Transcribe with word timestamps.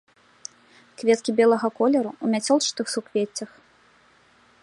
Кветкі 1.01 1.31
белага 1.41 1.69
колеру, 1.81 2.11
у 2.27 2.31
мяцёлчатых 2.33 2.85
суквеццях. 2.97 3.51